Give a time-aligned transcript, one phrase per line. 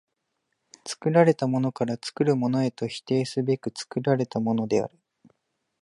[0.83, 4.97] 作られたものから作るものへと否定すべく作られたものである。